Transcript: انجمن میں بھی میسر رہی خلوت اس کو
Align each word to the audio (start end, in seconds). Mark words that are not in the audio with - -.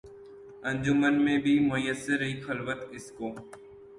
انجمن 0.63 1.21
میں 1.25 1.37
بھی 1.37 1.53
میسر 1.59 2.17
رہی 2.19 2.39
خلوت 2.41 2.83
اس 2.91 3.11
کو 3.11 3.33